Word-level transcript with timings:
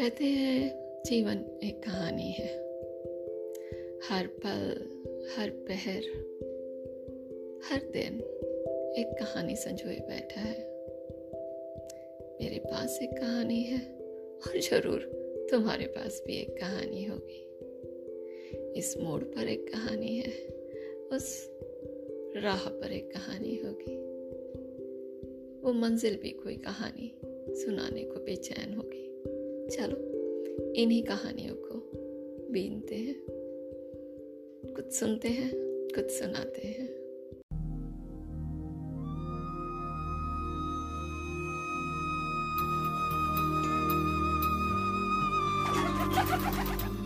कहते 0.00 0.24
हैं, 0.24 0.70
जीवन 1.06 1.60
एक 1.64 1.82
कहानी 1.82 2.30
है। 2.30 2.48
हर 4.08 4.26
पल, 4.26 4.62
हर 5.36 5.50
पहर, 5.50 6.02
हर 7.64 7.90
दिन 7.92 8.14
एक 8.98 9.16
कहानी 9.18 9.56
संजोए 9.56 9.94
बैठा 9.94 10.40
है। 10.40 10.58
मेरे 12.40 12.58
पास 12.58 12.98
एक 13.02 13.10
कहानी 13.10 13.62
है 13.62 13.78
और 14.36 14.60
ज़रूर 14.60 15.00
तुम्हारे 15.50 15.86
पास 15.86 16.22
भी 16.26 16.36
एक 16.36 16.56
कहानी 16.60 17.04
होगी। 17.04 17.42
इस 18.78 18.96
मोड़ 18.98 19.22
पर 19.24 19.48
एक 19.48 19.72
कहानी 19.72 20.16
है, 20.16 20.32
उस 21.12 21.50
राह 22.36 22.68
पर 22.68 22.92
एक 22.92 23.12
कहानी 23.12 23.56
होगी। 23.56 23.94
वो 25.60 25.72
मंजिल 25.72 26.16
भी 26.16 26.30
कोई 26.30 26.56
कहानी 26.56 27.12
सुनाने 27.54 28.04
को 28.04 28.14
बेचैन 28.14 28.74
होगी। 28.74 28.99
चलो, 29.70 29.96
इन्हीं 30.72 31.02
कहानियों 31.02 31.54
को 31.54 31.74
बीनते 32.52 32.94
हैं 32.94 33.14
कुछ 34.74 34.92
सुनते 34.92 35.28
हैं, 35.28 35.50
कुछ 35.94 36.10
सुनाते 36.10 36.68
हैं 36.68 36.88
Ha 46.12 46.26
ha 46.26 46.36
ha 46.36 46.90
ha! 46.90 46.99